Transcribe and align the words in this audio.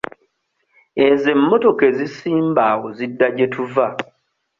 Ezo 1.07 1.27
emmotoka 1.35 1.81
ezisimba 1.91 2.61
awo 2.71 2.87
zidda 2.97 3.27
gye 3.35 3.47
tuva. 3.53 3.87